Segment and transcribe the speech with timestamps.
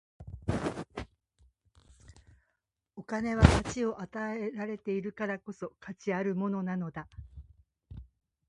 [2.95, 7.07] お金は価値を与えられているからこそ、価値あるものなのだ。